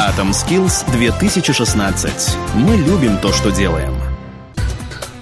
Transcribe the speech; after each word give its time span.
Atom 0.00 0.30
Skills 0.30 0.90
2016. 0.92 2.36
Мы 2.54 2.76
любим 2.76 3.18
то, 3.18 3.34
что 3.34 3.50
делаем. 3.50 3.92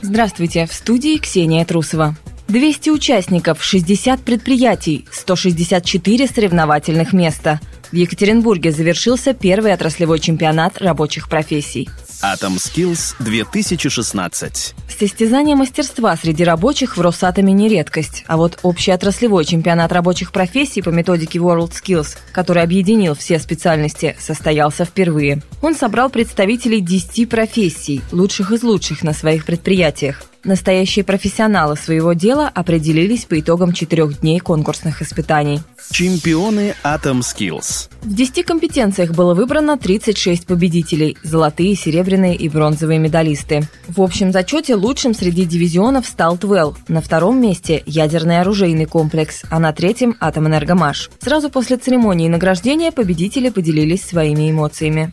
Здравствуйте, 0.02 0.66
в 0.66 0.72
студии 0.72 1.18
Ксения 1.18 1.64
Трусова. 1.64 2.14
200 2.46 2.90
участников, 2.90 3.60
60 3.60 4.20
предприятий, 4.20 5.04
164 5.10 6.28
соревновательных 6.28 7.12
места. 7.12 7.60
В 7.90 7.96
Екатеринбурге 7.96 8.70
завершился 8.70 9.34
первый 9.34 9.72
отраслевой 9.72 10.20
чемпионат 10.20 10.78
рабочих 10.78 11.28
профессий. 11.28 11.88
Atom 12.22 12.56
Skills 12.56 13.14
2016. 13.20 14.74
Состязание 14.98 15.54
мастерства 15.54 16.16
среди 16.16 16.42
рабочих 16.42 16.96
в 16.96 17.00
Росатоме 17.00 17.52
не 17.52 17.68
редкость, 17.68 18.24
а 18.26 18.36
вот 18.36 18.58
общеотраслевой 18.64 19.44
чемпионат 19.44 19.92
рабочих 19.92 20.32
профессий 20.32 20.82
по 20.82 20.88
методике 20.88 21.38
World 21.38 21.70
Skills, 21.70 22.16
который 22.32 22.64
объединил 22.64 23.14
все 23.14 23.38
специальности, 23.38 24.16
состоялся 24.18 24.84
впервые. 24.84 25.42
Он 25.62 25.76
собрал 25.76 26.10
представителей 26.10 26.80
10 26.80 27.28
профессий, 27.28 28.02
лучших 28.10 28.50
из 28.50 28.64
лучших 28.64 29.04
на 29.04 29.12
своих 29.12 29.44
предприятиях. 29.44 30.27
Настоящие 30.44 31.04
профессионалы 31.04 31.76
своего 31.76 32.12
дела 32.12 32.48
определились 32.48 33.24
по 33.24 33.38
итогам 33.40 33.72
четырех 33.72 34.20
дней 34.20 34.38
конкурсных 34.38 35.02
испытаний. 35.02 35.60
Чемпионы 35.90 36.74
Atom 36.84 37.20
Skills. 37.20 37.88
В 38.02 38.14
10 38.14 38.44
компетенциях 38.44 39.10
было 39.10 39.34
выбрано 39.34 39.76
36 39.76 40.46
победителей– 40.46 41.16
золотые, 41.22 41.74
серебряные 41.74 42.36
и 42.36 42.48
бронзовые 42.48 42.98
медалисты. 42.98 43.62
В 43.88 44.00
общем 44.00 44.30
зачете 44.32 44.76
лучшим 44.76 45.14
среди 45.14 45.44
дивизионов 45.44 46.06
стал 46.06 46.38
Твелл, 46.38 46.76
на 46.86 47.00
втором 47.00 47.40
месте– 47.40 47.82
ядерный 47.86 48.40
оружейный 48.40 48.86
комплекс, 48.86 49.42
а 49.50 49.58
на 49.58 49.72
третьем– 49.72 50.16
Атомэнергомаш. 50.20 51.10
Сразу 51.20 51.50
после 51.50 51.78
церемонии 51.78 52.28
награждения 52.28 52.92
победители 52.92 53.48
поделились 53.50 54.04
своими 54.04 54.50
эмоциями. 54.50 55.12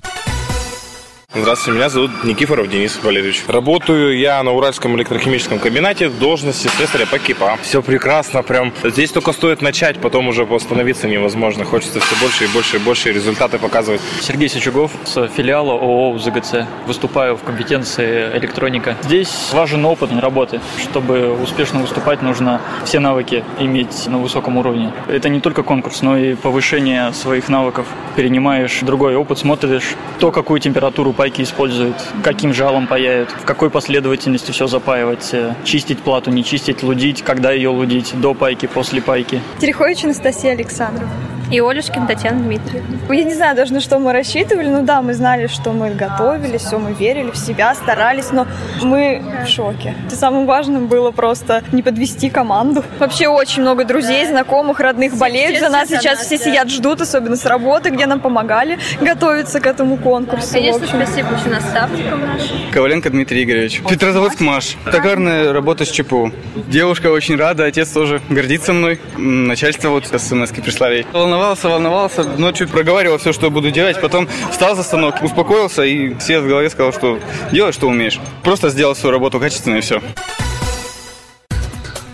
Здравствуйте, 1.38 1.78
меня 1.78 1.90
зовут 1.90 2.24
Никифоров 2.24 2.70
Денис 2.70 2.98
Валерьевич. 3.04 3.44
Работаю 3.50 4.18
я 4.18 4.42
на 4.42 4.54
Уральском 4.54 4.96
электрохимическом 4.96 5.60
комбинате 5.60 6.08
в 6.08 6.18
должности 6.18 6.70
слесаря 6.70 7.06
по 7.06 7.20
КИПА. 7.20 7.58
Все 7.62 7.82
прекрасно, 7.82 8.42
прям 8.42 8.72
здесь 8.86 9.12
только 9.12 9.34
стоит 9.34 9.62
начать, 9.62 10.00
потом 10.00 10.30
уже 10.30 10.44
остановиться 10.44 11.10
невозможно. 11.10 11.66
Хочется 11.66 12.00
все 12.00 12.16
больше 12.22 12.46
и 12.46 12.48
больше 12.48 12.78
и 12.78 12.80
больше 12.80 13.12
результаты 13.12 13.60
показывать. 13.60 14.00
Сергей 14.22 14.48
Сичугов 14.48 14.94
с 15.04 15.28
филиала 15.28 15.74
ООО 15.74 16.18
ЗГЦ. 16.20 16.68
Выступаю 16.88 17.36
в 17.36 17.44
компетенции 17.44 18.30
электроника. 18.38 18.96
Здесь 19.04 19.50
важен 19.52 19.86
опыт 19.86 20.12
работы. 20.18 20.62
Чтобы 20.82 21.34
успешно 21.34 21.82
выступать, 21.82 22.22
нужно 22.22 22.62
все 22.86 23.00
навыки 23.00 23.44
иметь 23.60 24.08
на 24.08 24.20
высоком 24.20 24.56
уровне. 24.56 24.94
Это 25.10 25.28
не 25.28 25.42
только 25.42 25.64
конкурс, 25.64 26.02
но 26.02 26.18
и 26.18 26.36
повышение 26.36 27.12
своих 27.12 27.50
навыков. 27.50 27.88
Перенимаешь 28.16 28.80
другой 28.84 29.18
опыт, 29.18 29.40
смотришь 29.40 29.96
то, 30.20 30.32
какую 30.32 30.62
температуру 30.62 31.12
пайки 31.26 31.42
используют, 31.42 31.96
каким 32.24 32.54
жалом 32.54 32.86
паяют, 32.86 33.32
в 33.32 33.46
какой 33.46 33.72
последовательности 33.72 34.52
все 34.52 34.68
запаивать, 34.68 35.30
э, 35.34 35.56
чистить 35.64 35.98
плату, 35.98 36.30
не 36.30 36.44
чистить, 36.44 36.84
лудить, 36.84 37.24
когда 37.24 37.52
ее 37.52 37.70
лудить, 37.70 38.12
до 38.22 38.36
пайки, 38.36 38.68
после 38.68 39.02
пайки. 39.02 39.42
Терехович 39.60 40.04
Анастасия 40.06 40.52
Александровна. 40.52 41.35
И 41.52 41.60
Олюшкин 41.60 42.08
Татьяна 42.08 42.42
Дмитриевна. 42.42 42.98
Я 43.10 43.24
не 43.24 43.34
знаю 43.34 43.56
даже, 43.56 43.74
на 43.74 43.80
что 43.80 44.00
мы 44.00 44.14
рассчитывали. 44.14 44.68
Ну 44.68 44.84
да, 44.84 45.02
мы 45.02 45.14
знали, 45.14 45.48
что 45.48 45.72
мы 45.72 45.92
готовились, 45.92 46.62
все, 46.62 46.80
мы 46.80 46.94
верили 46.94 47.32
в 47.32 47.38
себя, 47.38 47.74
старались, 47.76 48.32
но 48.32 48.48
мы 48.82 49.22
в 49.46 49.48
шоке. 49.48 49.94
Самым 50.10 50.46
важным 50.46 50.88
было 50.88 51.12
просто 51.12 51.64
не 51.72 51.84
подвести 51.84 52.30
команду. 52.30 52.84
Вообще 53.00 53.28
очень 53.28 53.62
много 53.62 53.86
друзей, 53.86 54.26
знакомых, 54.26 54.80
родных 54.80 55.18
болеют 55.18 55.60
за 55.60 55.70
нас. 55.70 55.90
Сейчас 55.90 56.20
все 56.20 56.38
сидят, 56.38 56.70
ждут, 56.70 57.02
особенно 57.02 57.36
с 57.36 57.46
работы, 57.46 57.90
где 57.90 58.06
нам 58.06 58.20
помогали 58.20 58.80
готовиться 59.00 59.60
к 59.60 59.68
этому 59.68 59.98
конкурсу. 59.98 60.54
Конечно, 60.54 60.88
спасибо 60.88 61.28
очень 61.28 61.52
наставникам 61.52 62.22
нашим. 62.22 62.58
Коваленко 62.72 63.10
Дмитрий 63.10 63.44
Игоревич. 63.44 63.82
Петрозаводск 63.88 64.40
Маш. 64.40 64.78
Токарная 64.86 65.54
работа 65.54 65.86
с 65.86 65.90
ЧПУ. 65.90 66.32
Девушка 66.68 67.08
очень 67.08 67.36
рада, 67.36 67.66
отец 67.66 67.90
тоже 67.90 68.22
гордится 68.30 68.74
мной. 68.74 69.00
Начальство 69.18 69.90
вот 69.90 70.08
смс 70.08 70.50
прислали 70.52 71.06
волновался, 71.36 71.70
волновался, 71.70 72.24
ночью 72.24 72.68
проговаривал 72.68 73.18
все, 73.18 73.34
что 73.34 73.50
буду 73.50 73.72
делать, 73.72 74.00
потом 74.00 74.28
встал 74.52 74.76
за 74.76 74.84
станок, 74.84 75.22
успокоился 75.22 75.84
и 75.84 76.16
все 76.16 76.40
в 76.40 76.48
голове 76.48 76.70
сказал, 76.70 76.94
что 76.94 77.20
делай, 77.52 77.72
что 77.72 77.88
умеешь. 77.88 78.20
Просто 78.44 78.70
сделал 78.70 78.96
свою 78.96 79.14
работу 79.14 79.40
качественно 79.40 79.76
и 79.76 79.82
все. 79.82 80.02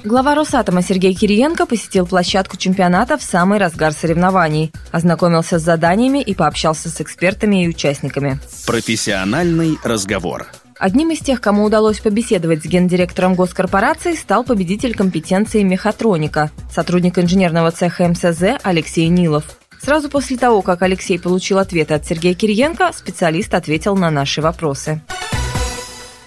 Глава 0.03 0.33
Росатома 0.33 0.81
Сергей 0.81 1.13
Кириенко 1.13 1.67
посетил 1.67 2.07
площадку 2.07 2.57
чемпионата 2.57 3.19
в 3.19 3.23
самый 3.23 3.59
разгар 3.59 3.93
соревнований, 3.93 4.73
ознакомился 4.91 5.59
с 5.59 5.61
заданиями 5.61 6.23
и 6.23 6.33
пообщался 6.33 6.89
с 6.89 6.99
экспертами 7.01 7.65
и 7.65 7.67
участниками. 7.67 8.39
Профессиональный 8.65 9.77
разговор. 9.83 10.47
Одним 10.81 11.11
из 11.11 11.19
тех, 11.19 11.39
кому 11.41 11.65
удалось 11.65 11.99
побеседовать 11.99 12.63
с 12.63 12.65
гендиректором 12.65 13.35
госкорпорации, 13.35 14.15
стал 14.15 14.43
победитель 14.43 14.95
компетенции 14.95 15.61
мехатроника, 15.61 16.49
сотрудник 16.71 17.19
инженерного 17.19 17.69
цеха 17.69 18.07
МСЗ 18.07 18.57
Алексей 18.63 19.07
Нилов. 19.07 19.43
Сразу 19.79 20.09
после 20.09 20.37
того, 20.37 20.63
как 20.63 20.81
Алексей 20.81 21.19
получил 21.19 21.59
ответы 21.59 21.93
от 21.93 22.07
Сергея 22.07 22.33
Кириенко, 22.33 22.93
специалист 22.95 23.53
ответил 23.53 23.95
на 23.95 24.09
наши 24.09 24.41
вопросы. 24.41 25.03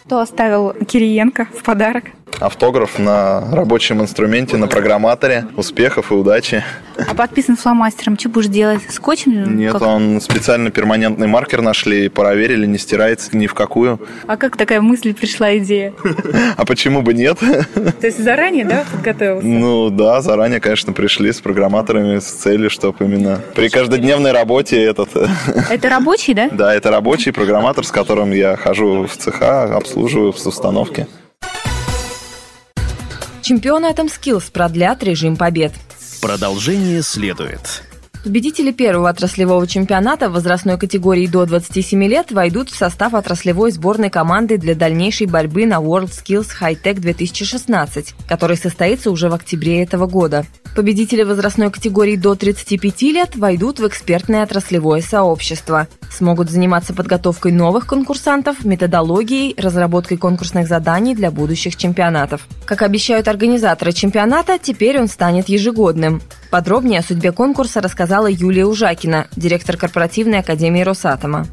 Кто 0.04 0.20
оставил 0.20 0.72
Кириенко 0.72 1.46
в 1.46 1.64
подарок? 1.64 2.04
Автограф 2.40 2.98
на 2.98 3.40
рабочем 3.52 4.00
инструменте, 4.00 4.56
на 4.56 4.68
программаторе. 4.68 5.46
Успехов 5.56 6.10
и 6.10 6.14
удачи. 6.14 6.64
А 6.96 7.14
подписан 7.14 7.56
фломастером, 7.56 8.18
что 8.18 8.28
будешь 8.28 8.48
делать? 8.48 8.80
Скотчем? 8.88 9.56
Нет, 9.56 9.72
как? 9.72 9.82
он 9.82 10.20
специально 10.20 10.70
перманентный 10.70 11.26
маркер 11.26 11.60
нашли, 11.60 12.08
проверили, 12.08 12.66
не 12.66 12.78
стирается 12.78 13.36
ни 13.36 13.46
в 13.46 13.54
какую. 13.54 14.00
А 14.26 14.36
как 14.36 14.56
такая 14.56 14.80
мысль 14.80 15.14
пришла, 15.14 15.56
идея? 15.58 15.92
А 16.56 16.64
почему 16.64 17.02
бы 17.02 17.14
нет? 17.14 17.38
То 17.74 18.06
есть 18.06 18.22
заранее, 18.22 18.64
да, 18.64 18.84
подготовился? 18.90 19.46
Ну 19.46 19.90
да, 19.90 20.20
заранее, 20.20 20.60
конечно, 20.60 20.92
пришли 20.92 21.32
с 21.32 21.40
программаторами 21.40 22.18
с 22.18 22.24
целью, 22.26 22.70
чтобы 22.70 23.04
именно 23.04 23.40
при 23.54 23.68
каждодневной 23.68 24.32
работе 24.32 24.82
этот... 24.82 25.10
Это 25.70 25.88
рабочий, 25.88 26.34
да? 26.34 26.48
Да, 26.52 26.74
это 26.74 26.90
рабочий 26.90 27.32
программатор, 27.32 27.84
с 27.84 27.90
которым 27.90 28.30
я 28.30 28.56
хожу 28.56 29.06
в 29.06 29.16
цеха, 29.16 29.76
обслуживаю 29.76 30.32
в 30.32 30.46
установке. 30.46 31.06
Чемпионы 33.44 33.92
Atom 33.92 34.06
Skills 34.06 34.50
продлят 34.50 35.02
режим 35.02 35.36
побед. 35.36 35.74
Продолжение 36.22 37.02
следует. 37.02 37.82
Победители 38.24 38.72
первого 38.72 39.10
отраслевого 39.10 39.66
чемпионата 39.66 40.30
в 40.30 40.32
возрастной 40.32 40.78
категории 40.78 41.26
до 41.26 41.44
27 41.44 42.04
лет 42.04 42.32
войдут 42.32 42.70
в 42.70 42.74
состав 42.74 43.12
отраслевой 43.12 43.70
сборной 43.70 44.08
команды 44.08 44.56
для 44.56 44.74
дальнейшей 44.74 45.26
борьбы 45.26 45.66
на 45.66 45.74
World 45.74 46.08
Skills 46.08 46.46
High 46.58 46.80
Tech 46.82 46.94
2016, 47.00 48.14
который 48.26 48.56
состоится 48.56 49.10
уже 49.10 49.28
в 49.28 49.34
октябре 49.34 49.82
этого 49.82 50.06
года. 50.06 50.46
Победители 50.74 51.22
возрастной 51.22 51.70
категории 51.70 52.16
до 52.16 52.36
35 52.36 53.02
лет 53.02 53.36
войдут 53.36 53.78
в 53.78 53.86
экспертное 53.86 54.42
отраслевое 54.42 55.02
сообщество. 55.02 55.86
Смогут 56.14 56.48
заниматься 56.48 56.94
подготовкой 56.94 57.50
новых 57.50 57.86
конкурсантов, 57.86 58.64
методологией, 58.64 59.60
разработкой 59.60 60.16
конкурсных 60.16 60.68
заданий 60.68 61.12
для 61.12 61.32
будущих 61.32 61.74
чемпионатов. 61.74 62.46
Как 62.66 62.82
обещают 62.82 63.26
организаторы 63.26 63.90
чемпионата, 63.90 64.56
теперь 64.62 65.00
он 65.00 65.08
станет 65.08 65.48
ежегодным. 65.48 66.22
Подробнее 66.52 67.00
о 67.00 67.02
судьбе 67.02 67.32
конкурса 67.32 67.80
рассказала 67.80 68.28
Юлия 68.28 68.64
Ужакина, 68.64 69.26
директор 69.34 69.76
корпоративной 69.76 70.38
академии 70.38 70.82
Росатома. 70.82 71.48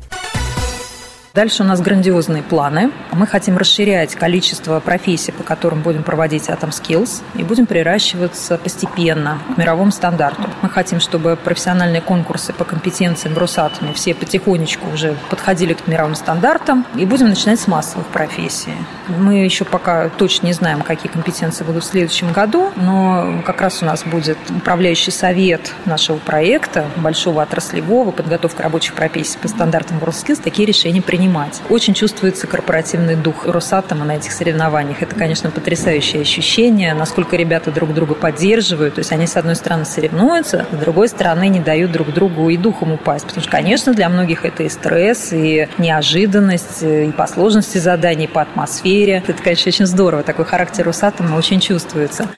Дальше 1.33 1.63
у 1.63 1.65
нас 1.65 1.79
грандиозные 1.79 2.43
планы. 2.43 2.91
Мы 3.13 3.25
хотим 3.25 3.57
расширять 3.57 4.15
количество 4.15 4.81
профессий, 4.81 5.31
по 5.31 5.43
которым 5.43 5.81
будем 5.81 6.03
проводить 6.03 6.49
Atom 6.49 6.71
Skills, 6.71 7.21
и 7.35 7.43
будем 7.43 7.67
приращиваться 7.67 8.57
постепенно 8.57 9.39
к 9.55 9.57
мировому 9.57 9.91
стандарту. 9.91 10.49
Мы 10.61 10.67
хотим, 10.67 10.99
чтобы 10.99 11.37
профессиональные 11.41 12.01
конкурсы 12.01 12.51
по 12.51 12.65
компетенциям 12.65 13.37
Росатоме 13.37 13.93
все 13.93 14.13
потихонечку 14.13 14.89
уже 14.93 15.16
подходили 15.29 15.73
к 15.73 15.87
мировым 15.87 16.16
стандартам, 16.16 16.85
и 16.95 17.05
будем 17.05 17.29
начинать 17.29 17.61
с 17.61 17.67
массовых 17.67 18.07
профессий. 18.07 18.73
Мы 19.07 19.45
еще 19.45 19.63
пока 19.63 20.09
точно 20.09 20.47
не 20.47 20.53
знаем, 20.53 20.81
какие 20.81 21.09
компетенции 21.09 21.63
будут 21.63 21.85
в 21.85 21.87
следующем 21.87 22.34
году, 22.34 22.72
но 22.75 23.41
как 23.45 23.61
раз 23.61 23.81
у 23.81 23.85
нас 23.85 24.03
будет 24.03 24.37
управляющий 24.49 25.11
совет 25.11 25.73
нашего 25.85 26.17
проекта, 26.17 26.87
большого 26.97 27.41
отраслевого, 27.41 28.11
подготовка 28.11 28.63
рабочих 28.63 28.95
профессий 28.95 29.37
по 29.41 29.47
стандартам 29.47 29.97
WorldSkills, 29.99 30.41
такие 30.43 30.66
решения 30.66 31.01
принимать 31.01 31.21
принимать. 31.22 31.62
Очень 31.70 31.94
чувствуется 31.94 32.47
корпоративный 32.47 33.16
дух 33.16 33.46
Росатома 33.46 34.06
на 34.06 34.16
этих 34.16 34.32
соревнованиях. 34.32 35.03
Это, 35.03 35.16
конечно, 35.16 35.52
потрясающее 35.52 36.23
ощущение, 36.23 36.96
насколько 36.96 37.35
ребята 37.35 37.72
друг 37.72 37.94
друга 37.94 38.16
поддерживают. 38.16 38.96
То 38.96 39.02
есть 39.02 39.12
они, 39.12 39.28
с 39.28 39.38
одной 39.38 39.56
стороны, 39.56 39.85
соревнуются, 39.85 40.66
с 40.72 40.76
другой 40.76 41.09
стороны, 41.09 41.47
не 41.47 41.59
дают 41.59 41.91
друг 41.91 42.12
другу 42.12 42.50
и 42.50 42.58
духом 42.58 42.94
упасть. 42.94 43.28
Потому 43.28 43.44
что, 43.44 43.52
конечно, 43.52 43.94
для 43.94 44.09
многих 44.09 44.46
это 44.46 44.64
и 44.64 44.70
стресс, 44.70 45.29
и 45.32 45.68
неожиданность, 45.78 46.82
и 46.82 47.12
по 47.16 47.28
сложности 47.28 47.78
заданий, 47.78 48.26
и 48.26 48.28
по 48.28 48.41
атмосфере. 48.41 49.23
Это, 49.28 49.44
конечно, 49.44 49.70
очень 49.70 49.85
здорово. 49.85 50.23
Такой 50.23 50.46
характер 50.46 50.85
Росатома 50.85 51.35
очень 51.35 51.59
чувствуется. 51.59 52.29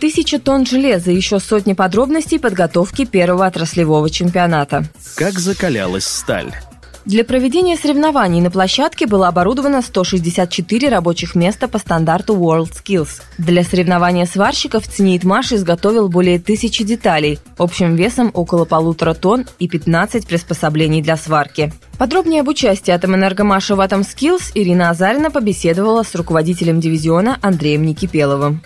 Тысяча 0.00 0.38
тонн 0.38 0.64
железа 0.64 1.10
и 1.10 1.16
еще 1.16 1.40
сотни 1.40 1.72
подробностей 1.72 2.38
подготовки 2.38 3.04
первого 3.04 3.46
отраслевого 3.46 4.08
чемпионата. 4.10 4.84
Как 5.16 5.40
закалялась 5.40 6.06
сталь? 6.06 6.52
Для 7.08 7.24
проведения 7.24 7.78
соревнований 7.78 8.42
на 8.42 8.50
площадке 8.50 9.06
было 9.06 9.28
оборудовано 9.28 9.80
164 9.80 10.90
рабочих 10.90 11.34
места 11.34 11.66
по 11.66 11.78
стандарту 11.78 12.36
WorldSkills. 12.36 13.22
Для 13.38 13.64
соревнования 13.64 14.26
сварщиков 14.26 14.86
ЦНИИТМАШ 14.86 15.52
изготовил 15.52 16.10
более 16.10 16.38
тысячи 16.38 16.84
деталей, 16.84 17.38
общим 17.56 17.96
весом 17.96 18.30
около 18.34 18.66
полутора 18.66 19.14
тонн 19.14 19.46
и 19.58 19.68
15 19.68 20.26
приспособлений 20.26 21.00
для 21.00 21.16
сварки. 21.16 21.72
Подробнее 21.96 22.42
об 22.42 22.48
участии 22.48 22.90
Атомэнергомаша 22.90 23.74
в 23.74 23.80
AtomSkills 23.80 24.52
Ирина 24.54 24.90
Азарина 24.90 25.30
побеседовала 25.30 26.02
с 26.02 26.14
руководителем 26.14 26.78
дивизиона 26.78 27.38
Андреем 27.40 27.84
Никипеловым. 27.86 28.60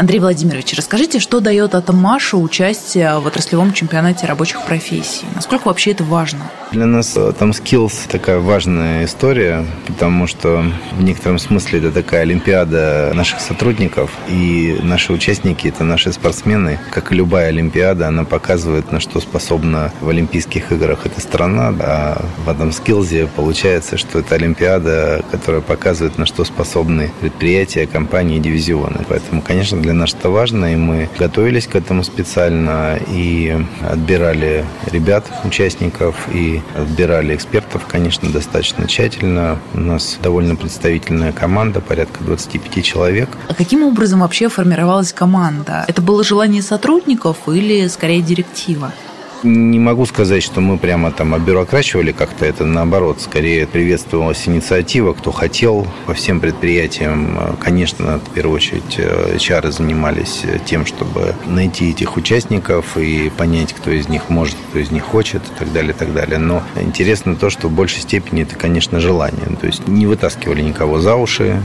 Андрей 0.00 0.18
Владимирович, 0.18 0.72
расскажите, 0.72 1.18
что 1.18 1.40
дает 1.40 1.74
Атомашу 1.74 2.40
участие 2.40 3.18
в 3.18 3.26
отраслевом 3.26 3.74
чемпионате 3.74 4.24
рабочих 4.24 4.64
профессий? 4.64 5.26
Насколько 5.34 5.68
вообще 5.68 5.90
это 5.90 6.04
важно? 6.04 6.50
Для 6.72 6.86
нас 6.86 7.18
там 7.38 7.50
skills 7.50 8.08
такая 8.08 8.38
важная 8.38 9.04
история, 9.04 9.66
потому 9.86 10.26
что 10.26 10.64
в 10.92 11.02
некотором 11.02 11.38
смысле 11.38 11.80
это 11.80 11.92
такая 11.92 12.22
олимпиада 12.22 13.12
наших 13.12 13.40
сотрудников, 13.40 14.10
и 14.30 14.78
наши 14.82 15.12
участники– 15.12 15.68
это 15.68 15.84
наши 15.84 16.10
спортсмены. 16.14 16.78
Как 16.90 17.12
и 17.12 17.14
любая 17.14 17.48
олимпиада, 17.48 18.08
она 18.08 18.24
показывает, 18.24 18.92
на 18.92 19.00
что 19.00 19.20
способна 19.20 19.92
в 20.00 20.08
Олимпийских 20.08 20.72
играх 20.72 21.04
эта 21.04 21.20
страна, 21.20 21.74
а 21.78 22.24
в 22.46 22.48
этом 22.48 22.72
скилзе 22.72 23.26
получается, 23.26 23.98
что 23.98 24.20
это 24.20 24.36
олимпиада, 24.36 25.22
которая 25.30 25.60
показывает, 25.60 26.16
на 26.16 26.24
что 26.24 26.44
способны 26.44 27.10
предприятия, 27.20 27.86
компании, 27.86 28.38
дивизионы. 28.38 29.04
Поэтому, 29.06 29.42
конечно, 29.42 29.78
для 29.78 29.89
нас 29.94 30.14
это 30.14 30.30
важно, 30.30 30.72
и 30.72 30.76
мы 30.76 31.08
готовились 31.18 31.66
к 31.66 31.74
этому 31.74 32.02
специально 32.04 32.98
и 33.08 33.56
отбирали 33.88 34.64
ребят, 34.90 35.26
участников, 35.44 36.28
и 36.32 36.60
отбирали 36.76 37.34
экспертов, 37.34 37.86
конечно, 37.86 38.28
достаточно 38.30 38.86
тщательно. 38.86 39.58
У 39.74 39.80
нас 39.80 40.18
довольно 40.22 40.56
представительная 40.56 41.32
команда, 41.32 41.80
порядка 41.80 42.22
25 42.24 42.84
человек. 42.84 43.28
А 43.48 43.54
каким 43.54 43.82
образом 43.82 44.20
вообще 44.20 44.48
формировалась 44.48 45.12
команда? 45.12 45.84
Это 45.88 46.02
было 46.02 46.24
желание 46.24 46.62
сотрудников 46.62 47.48
или 47.48 47.86
скорее 47.88 48.22
директива? 48.22 48.92
Не 49.42 49.78
могу 49.78 50.04
сказать, 50.04 50.42
что 50.42 50.60
мы 50.60 50.76
прямо 50.76 51.10
там 51.12 51.32
обюрокрачивали 51.34 52.12
как-то 52.12 52.44
это, 52.44 52.66
наоборот, 52.66 53.22
скорее 53.22 53.66
приветствовалась 53.66 54.46
инициатива, 54.46 55.14
кто 55.14 55.32
хотел. 55.32 55.86
По 56.06 56.12
всем 56.12 56.40
предприятиям, 56.40 57.56
конечно, 57.58 58.18
в 58.18 58.34
первую 58.34 58.56
очередь 58.56 58.98
HR 58.98 59.70
занимались 59.70 60.42
тем, 60.66 60.84
чтобы 60.84 61.34
найти 61.46 61.90
этих 61.90 62.18
участников 62.18 62.98
и 62.98 63.30
понять, 63.30 63.72
кто 63.72 63.90
из 63.90 64.08
них 64.08 64.28
может, 64.28 64.56
кто 64.68 64.78
из 64.78 64.90
них 64.90 65.04
хочет 65.04 65.42
и 65.42 65.58
так 65.58 65.72
далее, 65.72 65.92
и 65.92 65.96
так 65.96 66.12
далее. 66.12 66.38
Но 66.38 66.62
интересно 66.76 67.34
то, 67.34 67.48
что 67.48 67.68
в 67.68 67.72
большей 67.72 68.02
степени 68.02 68.42
это, 68.42 68.56
конечно, 68.56 69.00
желание. 69.00 69.46
То 69.58 69.66
есть 69.66 69.88
не 69.88 70.06
вытаскивали 70.06 70.60
никого 70.60 71.00
за 71.00 71.16
уши, 71.16 71.62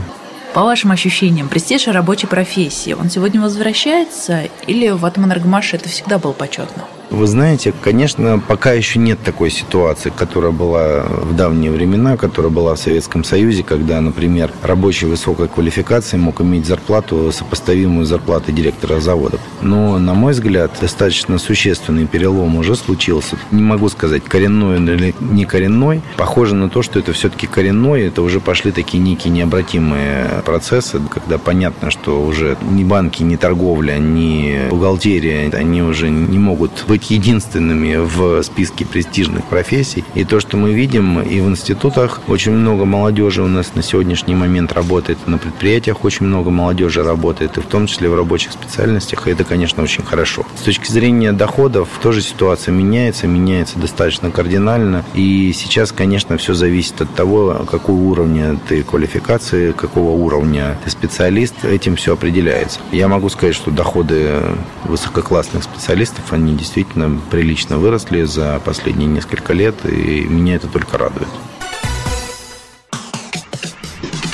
по 0.54 0.62
вашим 0.62 0.90
ощущениям, 0.90 1.50
престиж 1.50 1.86
рабочей 1.88 2.26
профессии, 2.26 2.94
он 2.94 3.10
сегодня 3.10 3.42
возвращается 3.42 4.48
или 4.66 4.88
в 4.88 5.04
Атомэнергомаше 5.04 5.76
это 5.76 5.90
всегда 5.90 6.18
было 6.18 6.32
почетно? 6.32 6.84
Вы 7.10 7.26
знаете, 7.28 7.72
конечно, 7.82 8.42
пока 8.46 8.72
еще 8.72 8.98
нет 8.98 9.20
такой 9.22 9.50
ситуации, 9.50 10.12
которая 10.14 10.50
была 10.50 11.04
в 11.04 11.36
давние 11.36 11.70
времена, 11.70 12.16
которая 12.16 12.50
была 12.50 12.74
в 12.74 12.78
Советском 12.78 13.22
Союзе, 13.22 13.62
когда, 13.62 14.00
например, 14.00 14.50
рабочий 14.62 15.06
высокой 15.06 15.46
квалификации 15.46 16.16
мог 16.16 16.40
иметь 16.40 16.66
зарплату, 16.66 17.30
сопоставимую 17.32 18.06
с 18.06 18.08
зарплатой 18.08 18.52
директора 18.52 18.98
завода. 18.98 19.38
Но, 19.62 19.98
на 19.98 20.14
мой 20.14 20.32
взгляд, 20.32 20.72
достаточно 20.80 21.38
существенный 21.38 22.06
перелом 22.06 22.56
уже 22.56 22.74
случился. 22.74 23.36
Не 23.52 23.62
могу 23.62 23.88
сказать, 23.88 24.24
коренной 24.24 24.78
или 24.78 25.14
не 25.20 25.44
коренной. 25.44 26.02
Похоже 26.16 26.56
на 26.56 26.68
то, 26.68 26.82
что 26.82 26.98
это 26.98 27.12
все-таки 27.12 27.46
коренной. 27.46 28.08
Это 28.08 28.22
уже 28.22 28.40
пошли 28.40 28.72
такие 28.72 29.02
некие 29.02 29.32
необратимые 29.32 30.42
процессы, 30.44 31.00
когда 31.08 31.38
понятно, 31.38 31.90
что 31.90 32.20
уже 32.20 32.56
ни 32.68 32.82
банки, 32.82 33.22
ни 33.22 33.36
торговля, 33.36 33.98
ни 33.98 34.68
бухгалтерия, 34.70 35.50
они 35.52 35.82
уже 35.82 36.10
не 36.10 36.38
могут 36.38 36.84
быть 36.88 36.95
быть 36.96 37.10
единственными 37.10 37.96
в 37.96 38.42
списке 38.42 38.86
престижных 38.86 39.44
профессий. 39.44 40.02
И 40.14 40.24
то, 40.24 40.40
что 40.40 40.56
мы 40.56 40.72
видим 40.72 41.20
и 41.20 41.40
в 41.40 41.48
институтах, 41.48 42.22
очень 42.26 42.52
много 42.52 42.86
молодежи 42.86 43.42
у 43.42 43.48
нас 43.48 43.74
на 43.74 43.82
сегодняшний 43.82 44.34
момент 44.34 44.72
работает, 44.72 45.18
на 45.26 45.36
предприятиях 45.36 46.04
очень 46.04 46.24
много 46.24 46.48
молодежи 46.48 47.02
работает, 47.02 47.58
и 47.58 47.60
в 47.60 47.66
том 47.66 47.86
числе 47.86 48.08
в 48.08 48.14
рабочих 48.14 48.52
специальностях, 48.52 49.28
и 49.28 49.30
это, 49.30 49.44
конечно, 49.44 49.82
очень 49.82 50.04
хорошо. 50.04 50.46
С 50.58 50.62
точки 50.62 50.90
зрения 50.90 51.32
доходов 51.32 51.90
тоже 52.02 52.22
ситуация 52.22 52.72
меняется, 52.72 53.26
меняется 53.26 53.78
достаточно 53.78 54.30
кардинально, 54.30 55.04
и 55.12 55.52
сейчас, 55.54 55.92
конечно, 55.92 56.38
все 56.38 56.54
зависит 56.54 57.02
от 57.02 57.14
того, 57.14 57.66
какого 57.70 58.00
уровня 58.00 58.58
ты 58.68 58.82
квалификации, 58.82 59.72
какого 59.72 60.12
уровня 60.12 60.78
ты 60.82 60.88
специалист, 60.88 61.62
этим 61.62 61.96
все 61.96 62.14
определяется. 62.14 62.80
Я 62.90 63.08
могу 63.08 63.28
сказать, 63.28 63.54
что 63.54 63.70
доходы 63.70 64.40
высококлассных 64.84 65.62
специалистов, 65.62 66.32
они 66.32 66.54
действительно 66.54 66.85
действительно 66.86 67.20
прилично 67.30 67.78
выросли 67.78 68.22
за 68.24 68.60
последние 68.64 69.08
несколько 69.08 69.52
лет, 69.52 69.74
и 69.84 70.24
меня 70.24 70.56
это 70.56 70.68
только 70.68 70.98
радует. 70.98 71.28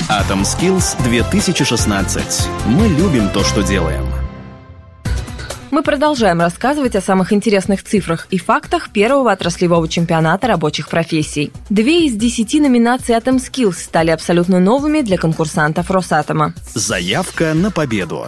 Atom 0.08 0.42
Skills 0.42 1.02
2016. 1.02 2.48
Мы 2.66 2.88
любим 2.88 3.30
то, 3.30 3.42
что 3.42 3.62
делаем. 3.62 4.04
Мы 5.70 5.82
продолжаем 5.82 6.40
рассказывать 6.40 6.94
о 6.96 7.00
самых 7.00 7.32
интересных 7.32 7.82
цифрах 7.82 8.26
и 8.28 8.36
фактах 8.36 8.90
первого 8.90 9.32
отраслевого 9.32 9.88
чемпионата 9.88 10.46
рабочих 10.46 10.90
профессий. 10.90 11.50
Две 11.70 12.04
из 12.04 12.12
десяти 12.12 12.60
номинаций 12.60 13.14
Atom 13.14 13.38
Skills 13.38 13.78
стали 13.84 14.10
абсолютно 14.10 14.60
новыми 14.60 15.00
для 15.00 15.16
конкурсантов 15.16 15.90
Росатома. 15.90 16.52
Заявка 16.74 17.54
на 17.54 17.70
победу. 17.70 18.26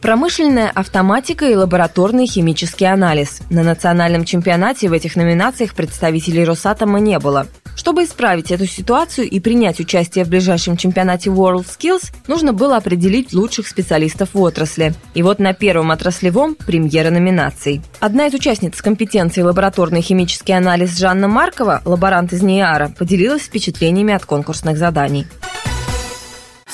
Промышленная 0.00 0.70
автоматика 0.74 1.48
и 1.48 1.54
лабораторный 1.54 2.26
химический 2.26 2.86
анализ. 2.86 3.40
На 3.50 3.62
национальном 3.62 4.24
чемпионате 4.24 4.88
в 4.88 4.92
этих 4.92 5.16
номинациях 5.16 5.74
представителей 5.74 6.44
Росатома 6.44 7.00
не 7.00 7.18
было. 7.18 7.46
Чтобы 7.76 8.04
исправить 8.04 8.50
эту 8.50 8.66
ситуацию 8.66 9.28
и 9.28 9.38
принять 9.38 9.80
участие 9.80 10.24
в 10.24 10.28
ближайшем 10.28 10.76
чемпионате 10.76 11.30
WorldSkills, 11.30 12.12
нужно 12.26 12.52
было 12.52 12.76
определить 12.78 13.34
лучших 13.34 13.68
специалистов 13.68 14.30
в 14.32 14.40
отрасли. 14.40 14.94
И 15.14 15.22
вот 15.22 15.38
на 15.38 15.52
первом 15.52 15.90
отраслевом– 15.90 16.54
премьера 16.66 17.10
номинаций. 17.10 17.82
Одна 18.00 18.26
из 18.26 18.34
участниц 18.34 18.80
компетенции 18.80 19.42
лабораторный 19.42 20.00
химический 20.00 20.56
анализ 20.56 20.96
Жанна 20.98 21.28
Маркова, 21.28 21.82
лаборант 21.84 22.32
из 22.32 22.42
НИАРа, 22.42 22.92
поделилась 22.98 23.42
впечатлениями 23.42 24.14
от 24.14 24.24
конкурсных 24.24 24.78
заданий. 24.78 25.26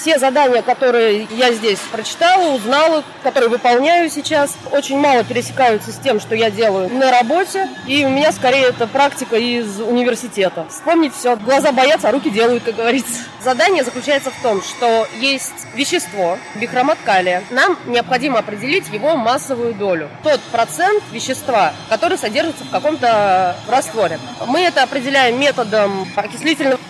Все 0.02 0.18
задания, 0.18 0.62
которые 0.62 1.28
я 1.30 1.52
здесь 1.52 1.78
прочитала, 1.92 2.54
узнала, 2.54 3.04
которые 3.22 3.50
выполняю 3.50 4.10
сейчас, 4.10 4.56
очень 4.72 4.98
мало 4.98 5.22
пересекаются 5.22 5.92
с 5.92 5.96
тем, 5.98 6.18
что 6.18 6.34
я 6.34 6.50
делаю 6.50 6.88
на 6.88 7.12
работе. 7.12 7.68
И 7.86 8.04
у 8.04 8.08
меня 8.08 8.32
скорее 8.32 8.64
это 8.64 8.88
практика 8.88 9.36
из 9.36 9.78
университета. 9.80 10.66
Вспомнить 10.70 11.14
все. 11.14 11.36
Глаза 11.36 11.70
боятся, 11.70 12.08
а 12.08 12.12
руки 12.12 12.30
делают, 12.30 12.64
как 12.64 12.74
говорится. 12.74 13.22
Задание 13.40 13.84
заключается 13.84 14.30
в 14.30 14.42
том, 14.42 14.62
что 14.62 15.06
есть 15.20 15.66
вещество, 15.74 16.36
бихромат 16.56 16.98
калия. 17.04 17.44
Нам 17.50 17.78
необходимо 17.86 18.40
определить 18.40 18.88
его 18.88 19.16
массовую 19.16 19.74
долю. 19.74 20.08
Тот 20.24 20.40
процент 20.50 21.02
вещества, 21.12 21.74
который 21.88 22.18
содержится 22.18 22.64
в 22.64 22.70
каком-то 22.70 23.54
растворе. 23.68 24.18
Мы 24.46 24.62
это 24.62 24.82
определяем 24.82 25.38
методом 25.38 26.06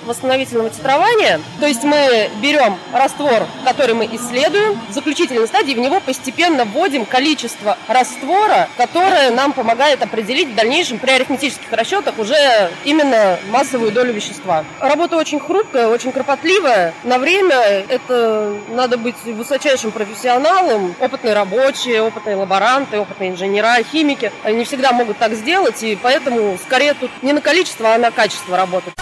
окислительно-восстановительного 0.02 0.70
титрования. 0.70 1.40
То 1.60 1.66
есть 1.66 1.84
мы 1.84 2.30
берем 2.40 2.78
раствор, 2.92 3.46
который 3.64 3.94
мы 3.94 4.06
исследуем. 4.06 4.80
В 4.88 4.92
заключительной 4.92 5.46
стадии 5.46 5.74
в 5.74 5.78
него 5.78 6.00
постепенно 6.00 6.64
вводим 6.64 7.06
количество 7.06 7.76
раствора, 7.88 8.68
которое 8.76 9.30
нам 9.30 9.52
помогает 9.52 10.02
определить 10.02 10.48
в 10.48 10.54
дальнейшем 10.54 10.98
при 10.98 11.12
арифметических 11.12 11.70
расчетах 11.72 12.18
уже 12.18 12.70
именно 12.84 13.38
массовую 13.50 13.92
долю 13.92 14.12
вещества. 14.12 14.64
Работа 14.80 15.16
очень 15.16 15.40
хрупкая, 15.40 15.88
очень 15.88 16.12
кропотливая. 16.12 16.94
На 17.04 17.18
время 17.18 17.56
это 17.88 18.54
надо 18.68 18.98
быть 18.98 19.16
высочайшим 19.24 19.90
профессионалом, 19.90 20.94
опытные 21.00 21.34
рабочие, 21.34 22.02
опытные 22.02 22.36
лаборанты, 22.36 22.98
опытные 22.98 23.30
инженера, 23.30 23.76
химики. 23.82 24.32
Они 24.42 24.58
не 24.58 24.64
всегда 24.64 24.92
могут 24.92 25.18
так 25.18 25.32
сделать, 25.34 25.82
и 25.82 25.96
поэтому 26.00 26.58
скорее 26.58 26.94
тут 26.94 27.10
не 27.22 27.32
на 27.32 27.40
количество, 27.40 27.94
а 27.94 27.98
на 27.98 28.10
качество 28.10 28.56
работать. 28.56 28.94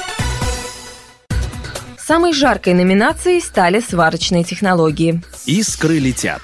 Самой 2.11 2.33
жаркой 2.33 2.75
номинацией 2.75 3.41
стали 3.41 3.79
сварочные 3.79 4.43
технологии. 4.43 5.23
Искры 5.47 6.01
летят. 6.01 6.43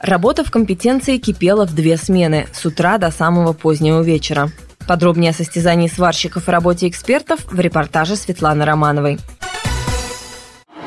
Работа 0.00 0.44
в 0.44 0.50
компетенции 0.50 1.18
кипела 1.18 1.66
в 1.66 1.74
две 1.74 1.98
смены, 1.98 2.46
с 2.54 2.64
утра 2.64 2.96
до 2.96 3.10
самого 3.10 3.52
позднего 3.52 4.00
вечера. 4.00 4.50
Подробнее 4.86 5.32
о 5.32 5.34
состязании 5.34 5.88
сварщиков 5.88 6.48
и 6.48 6.50
работе 6.50 6.88
экспертов 6.88 7.40
в 7.52 7.60
репортаже 7.60 8.16
Светланы 8.16 8.64
Романовой. 8.64 9.18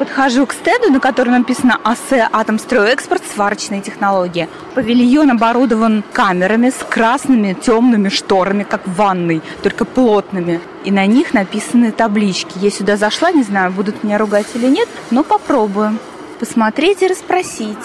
Подхожу 0.01 0.47
к 0.47 0.53
стенду, 0.53 0.91
на 0.91 0.99
котором 0.99 1.33
написано 1.33 1.79
АСЭ 1.83 2.27
«Атомстройэкспорт. 2.31 3.21
Сварочные 3.35 3.81
технологии». 3.81 4.49
Павильон 4.73 5.29
оборудован 5.29 6.03
камерами 6.11 6.71
с 6.71 6.83
красными 6.83 7.53
темными 7.53 8.09
шторами, 8.09 8.63
как 8.63 8.87
в 8.87 8.95
ванной, 8.95 9.43
только 9.61 9.85
плотными. 9.85 10.59
И 10.85 10.91
на 10.91 11.05
них 11.05 11.35
написаны 11.35 11.91
таблички. 11.91 12.53
Я 12.55 12.71
сюда 12.71 12.97
зашла, 12.97 13.31
не 13.31 13.43
знаю, 13.43 13.69
будут 13.69 14.03
меня 14.03 14.17
ругать 14.17 14.47
или 14.55 14.65
нет, 14.65 14.89
но 15.11 15.23
попробуем 15.23 15.99
посмотреть 16.39 17.03
и 17.03 17.07
расспросить. 17.07 17.77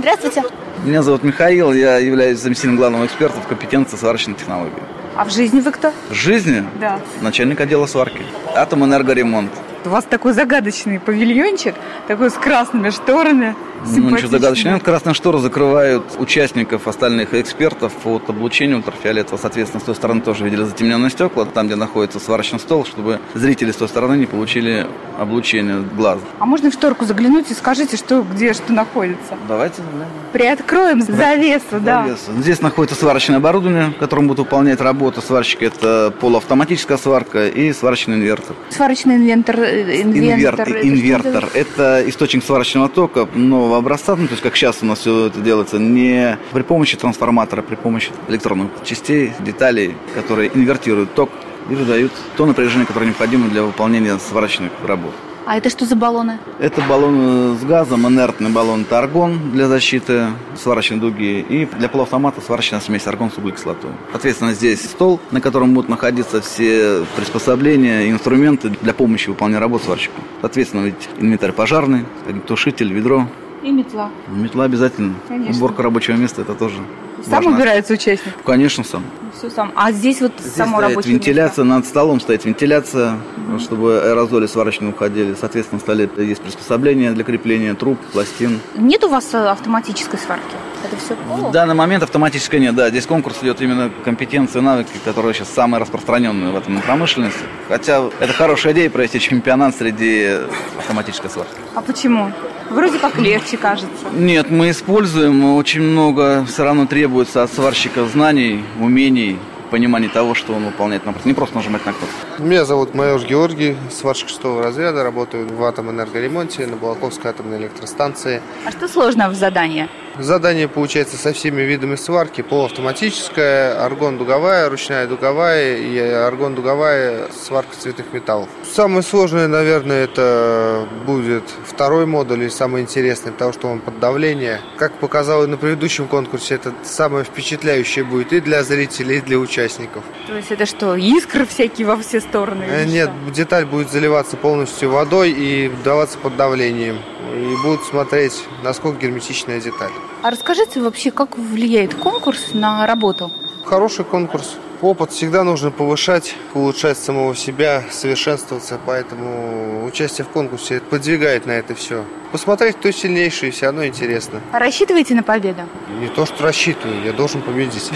Здравствуйте. 0.00 0.42
Меня 0.84 1.04
зовут 1.04 1.22
Михаил, 1.22 1.72
я 1.72 1.98
являюсь 1.98 2.40
заместителем 2.40 2.74
главного 2.74 3.06
эксперта 3.06 3.40
в 3.40 3.46
компетенции 3.46 3.96
сварочной 3.96 4.34
технологии. 4.34 4.82
А 5.14 5.24
в 5.24 5.30
жизни 5.30 5.60
вы 5.60 5.70
кто? 5.70 5.92
В 6.10 6.14
жизни? 6.14 6.64
Да. 6.80 6.98
Начальник 7.20 7.60
отдела 7.60 7.86
сварки. 7.86 8.22
Атом 8.56 8.84
энергоремонт. 8.84 9.52
У 9.84 9.90
вас 9.90 10.04
такой 10.04 10.32
загадочный 10.32 10.98
павильончик, 10.98 11.74
такой 12.08 12.30
с 12.30 12.34
красными 12.34 12.88
шторами. 12.90 13.54
Ну, 13.86 14.10
ничего 14.10 14.28
загадочного. 14.28 14.78
Красные 14.78 15.14
шторы 15.14 15.38
закрывают 15.38 16.04
участников, 16.18 16.88
остальных 16.88 17.34
экспертов 17.34 17.92
от 18.04 18.28
облучения 18.28 18.76
ультрафиолетового. 18.76 19.40
Соответственно, 19.40 19.80
с 19.80 19.84
той 19.84 19.94
стороны 19.94 20.20
тоже 20.20 20.44
видели 20.44 20.64
затемненные 20.64 21.10
стекла, 21.10 21.44
там, 21.44 21.66
где 21.66 21.76
находится 21.76 22.18
сварочный 22.18 22.58
стол, 22.58 22.84
чтобы 22.84 23.20
зрители 23.34 23.70
с 23.72 23.76
той 23.76 23.88
стороны 23.88 24.16
не 24.16 24.26
получили 24.26 24.86
облучение 25.18 25.80
глаза. 25.80 26.20
А 26.38 26.46
можно 26.46 26.70
в 26.70 26.74
шторку 26.74 27.04
заглянуть 27.04 27.50
и 27.50 27.54
скажите, 27.54 27.96
что, 27.96 28.22
где 28.22 28.52
что 28.52 28.72
находится? 28.72 29.36
Давайте. 29.48 29.82
Да. 29.98 30.06
Приоткроем 30.32 31.02
завесу, 31.02 31.80
да. 31.80 32.04
Завесу. 32.04 32.42
Здесь 32.42 32.60
находится 32.60 32.98
сварочное 32.98 33.36
оборудование, 33.36 33.92
которым 33.98 34.28
будут 34.28 34.46
выполнять 34.46 34.80
работу 34.80 35.20
сварщика. 35.20 35.66
Это 35.66 36.12
полуавтоматическая 36.20 36.96
сварка 36.98 37.46
и 37.46 37.72
сварочный 37.72 38.16
инвертор. 38.16 38.56
Сварочный 38.70 39.16
инвентор, 39.16 39.60
э, 39.60 40.02
инвентор. 40.02 40.68
Инвертор. 40.68 40.78
инвертор. 40.82 41.48
Это 41.54 42.02
источник 42.08 42.44
сварочного 42.44 42.88
тока 42.88 43.28
нового 43.74 43.78
образца, 43.78 44.14
ну, 44.16 44.26
то 44.26 44.32
есть 44.32 44.42
как 44.42 44.56
сейчас 44.56 44.78
у 44.82 44.86
нас 44.86 45.00
все 45.00 45.26
это 45.26 45.40
делается, 45.40 45.78
не 45.78 46.38
при 46.52 46.62
помощи 46.62 46.96
трансформатора, 46.96 47.60
а 47.60 47.62
при 47.62 47.74
помощи 47.74 48.10
электронных 48.28 48.68
частей, 48.84 49.32
деталей, 49.40 49.96
которые 50.14 50.50
инвертируют 50.54 51.14
ток 51.14 51.30
и 51.70 51.74
выдают 51.74 52.12
то 52.36 52.46
напряжение, 52.46 52.86
которое 52.86 53.06
необходимо 53.06 53.48
для 53.48 53.62
выполнения 53.62 54.16
сварочных 54.18 54.70
работ. 54.86 55.12
А 55.46 55.58
это 55.58 55.68
что 55.68 55.84
за 55.84 55.94
баллоны? 55.94 56.38
Это 56.58 56.80
баллоны 56.88 57.54
с 57.58 57.64
газом, 57.64 58.08
инертный 58.08 58.50
баллон 58.50 58.82
это 58.82 58.98
аргон 58.98 59.50
для 59.52 59.68
защиты 59.68 60.28
сварочной 60.56 60.98
дуги 60.98 61.44
и 61.46 61.66
для 61.66 61.90
полуавтомата 61.90 62.40
сварочная 62.40 62.80
смесь 62.80 63.06
аргон 63.06 63.30
с 63.30 63.36
углекислотой. 63.36 63.90
Соответственно, 64.12 64.54
здесь 64.54 64.82
стол, 64.82 65.20
на 65.32 65.42
котором 65.42 65.74
будут 65.74 65.90
находиться 65.90 66.40
все 66.40 67.04
приспособления 67.16 68.06
и 68.06 68.10
инструменты 68.10 68.70
для 68.70 68.94
помощи 68.94 69.28
выполнения 69.28 69.60
работ 69.60 69.82
сварщику. 69.82 70.18
Соответственно, 70.40 70.86
ведь 70.86 71.08
инвентарь 71.18 71.52
пожарный, 71.52 72.06
тушитель, 72.46 72.90
ведро, 72.90 73.28
и 73.64 73.72
метла. 73.72 74.10
Метла 74.28 74.64
обязательно. 74.64 75.14
Конечно. 75.26 75.56
Уборка 75.56 75.82
рабочего 75.82 76.16
места 76.16 76.42
это 76.42 76.54
тоже. 76.54 76.76
Сам 77.24 77.42
важно. 77.42 77.52
убирается 77.52 77.94
участник? 77.94 78.34
Конечно, 78.44 78.84
сам. 78.84 79.02
Все 79.36 79.48
сам. 79.48 79.72
А 79.74 79.92
здесь 79.92 80.20
вот 80.20 80.32
здесь 80.38 80.52
само 80.52 80.76
стоит 80.76 80.90
рабочее 80.90 81.14
вентиляция, 81.14 81.64
место? 81.64 81.76
над 81.76 81.86
столом 81.86 82.20
стоит 82.20 82.44
вентиляция, 82.44 83.14
mm-hmm. 83.14 83.60
чтобы 83.60 84.00
аэрозоли 84.00 84.46
сварочные 84.46 84.90
уходили. 84.90 85.34
Соответственно, 85.38 85.78
в 85.78 85.82
столе 85.82 86.10
есть 86.18 86.42
приспособления 86.42 87.12
для 87.12 87.24
крепления 87.24 87.74
труб, 87.74 87.98
пластин. 88.12 88.60
Нет 88.76 89.02
у 89.04 89.08
вас 89.08 89.32
э, 89.32 89.38
автоматической 89.38 90.18
сварки? 90.18 90.54
Это 90.84 90.96
все 90.96 91.14
В 91.14 91.50
данный 91.50 91.74
момент 91.74 92.02
автоматической 92.02 92.60
нет, 92.60 92.74
да. 92.74 92.90
Здесь 92.90 93.06
конкурс 93.06 93.38
идет 93.42 93.62
именно 93.62 93.90
компетенции, 94.04 94.60
навыки, 94.60 94.90
которые 95.04 95.32
сейчас 95.32 95.48
самые 95.48 95.80
распространенные 95.80 96.52
в 96.52 96.56
этом 96.56 96.80
промышленности. 96.82 97.40
Хотя 97.68 98.04
это 98.20 98.34
хорошая 98.34 98.74
идея 98.74 98.90
провести 98.90 99.18
чемпионат 99.18 99.74
среди 99.74 100.40
автоматической 100.78 101.30
сварки. 101.30 101.54
А 101.74 101.80
почему? 101.80 102.30
Вроде 102.74 102.98
как 102.98 103.16
легче, 103.18 103.56
кажется. 103.56 104.10
Нет, 104.12 104.50
мы 104.50 104.70
используем, 104.70 105.54
очень 105.54 105.82
много 105.82 106.44
все 106.46 106.64
равно 106.64 106.86
требуется 106.86 107.44
от 107.44 107.52
сварщика 107.52 108.04
знаний, 108.06 108.64
умений, 108.80 109.38
понимания 109.70 110.08
того, 110.08 110.34
что 110.34 110.54
он 110.54 110.64
выполняет. 110.64 111.02
Не 111.24 111.34
просто 111.34 111.56
нажимать 111.56 111.86
на 111.86 111.92
кнопку. 111.92 112.16
Меня 112.38 112.64
зовут 112.64 112.94
майор 112.94 113.20
Георгий, 113.20 113.76
сварщик 113.92 114.28
шестого 114.28 114.62
разряда, 114.62 115.04
работаю 115.04 115.46
в 115.46 115.62
атомэнергоремонте 115.62 116.66
на 116.66 116.76
Балаковской 116.76 117.30
атомной 117.30 117.58
электростанции. 117.58 118.42
А 118.66 118.72
что 118.72 118.88
сложно 118.88 119.28
в 119.28 119.34
задании? 119.34 119.88
Задание 120.18 120.68
получается 120.68 121.16
со 121.16 121.32
всеми 121.32 121.62
видами 121.62 121.96
сварки. 121.96 122.42
Полуавтоматическая, 122.42 123.84
аргон-дуговая, 123.84 124.68
ручная 124.68 125.06
дуговая 125.06 125.76
и 125.76 125.98
аргон-дуговая 125.98 127.28
сварка 127.32 127.76
цветных 127.76 128.12
металлов. 128.12 128.48
Самое 128.64 129.02
сложное, 129.02 129.48
наверное, 129.48 130.04
это 130.04 130.86
будет 131.06 131.44
второй 131.66 132.06
модуль 132.06 132.44
и 132.44 132.48
самый 132.48 132.82
интересный, 132.82 133.32
потому 133.32 133.52
что 133.52 133.68
он 133.68 133.80
под 133.80 133.98
давление. 133.98 134.60
Как 134.76 134.92
показал 134.94 135.44
и 135.44 135.46
на 135.46 135.56
предыдущем 135.56 136.06
конкурсе, 136.06 136.54
это 136.54 136.72
самое 136.84 137.24
впечатляющее 137.24 138.04
будет 138.04 138.32
и 138.32 138.40
для 138.40 138.62
зрителей, 138.62 139.18
и 139.18 139.20
для 139.20 139.38
участников. 139.38 140.04
То 140.26 140.36
есть 140.36 140.50
это 140.50 140.66
что, 140.66 140.94
искры 140.94 141.44
всякие 141.46 141.86
во 141.86 141.96
все 141.96 142.20
стороны? 142.20 142.64
Э, 142.64 142.84
нет, 142.84 143.10
деталь 143.32 143.66
будет 143.66 143.90
заливаться 143.90 144.36
полностью 144.36 144.90
водой 144.90 145.32
и 145.32 145.70
даваться 145.84 146.18
под 146.18 146.36
давлением. 146.36 146.98
И 147.32 147.56
будут 147.62 147.84
смотреть, 147.84 148.44
насколько 148.62 149.00
герметичная 149.00 149.60
деталь. 149.60 149.92
А 150.22 150.30
расскажите 150.30 150.80
вообще, 150.80 151.10
как 151.10 151.38
влияет 151.38 151.94
конкурс 151.94 152.52
на 152.52 152.86
работу? 152.86 153.30
Хороший 153.64 154.04
конкурс. 154.04 154.56
Опыт 154.82 155.12
всегда 155.12 155.44
нужно 155.44 155.70
повышать, 155.70 156.34
улучшать 156.52 156.98
самого 156.98 157.34
себя, 157.34 157.82
совершенствоваться, 157.90 158.78
поэтому 158.84 159.86
участие 159.86 160.26
в 160.26 160.28
конкурсе 160.28 160.80
подвигает 160.80 161.46
на 161.46 161.52
это 161.52 161.74
все. 161.74 162.04
Посмотреть, 162.32 162.76
кто 162.76 162.90
сильнейший, 162.90 163.50
все 163.50 163.66
равно 163.66 163.86
интересно. 163.86 164.40
А 164.52 164.58
рассчитываете 164.58 165.14
на 165.14 165.22
победу? 165.22 165.62
Не 166.00 166.08
то, 166.08 166.26
что 166.26 166.42
рассчитываю, 166.42 167.02
я 167.02 167.12
должен 167.12 167.40
победить. 167.40 167.90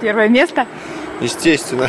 Первое 0.00 0.28
место? 0.28 0.66
Естественно. 1.20 1.88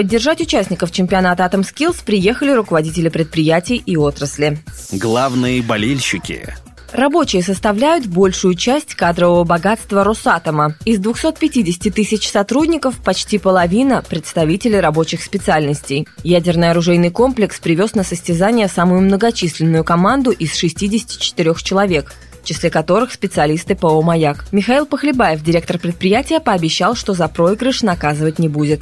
Поддержать 0.00 0.40
участников 0.40 0.92
чемпионата 0.92 1.42
Atom 1.42 1.60
Skills 1.60 2.02
приехали 2.02 2.52
руководители 2.52 3.10
предприятий 3.10 3.76
и 3.76 3.98
отрасли. 3.98 4.56
Главные 4.92 5.60
болельщики. 5.60 6.54
Рабочие 6.90 7.42
составляют 7.42 8.06
большую 8.06 8.54
часть 8.54 8.94
кадрового 8.94 9.44
богатства 9.44 10.02
Росатома. 10.02 10.74
Из 10.86 11.00
250 11.00 11.94
тысяч 11.94 12.30
сотрудников 12.30 12.96
почти 13.04 13.36
половина– 13.36 14.02
представители 14.08 14.76
рабочих 14.76 15.22
специальностей. 15.22 16.08
Ядерный 16.24 16.70
оружейный 16.70 17.10
комплекс 17.10 17.60
привез 17.60 17.94
на 17.94 18.02
состязание 18.02 18.68
самую 18.68 19.02
многочисленную 19.02 19.84
команду 19.84 20.30
из 20.30 20.56
64 20.56 21.54
человек– 21.62 22.14
в 22.40 22.46
числе 22.46 22.70
которых 22.70 23.12
специалисты 23.12 23.74
ПО 23.74 24.00
«Маяк». 24.00 24.46
Михаил 24.50 24.86
Похлебаев, 24.86 25.42
директор 25.42 25.78
предприятия, 25.78 26.40
пообещал, 26.40 26.94
что 26.94 27.12
за 27.12 27.28
проигрыш 27.28 27.82
наказывать 27.82 28.38
не 28.38 28.48
будет. 28.48 28.80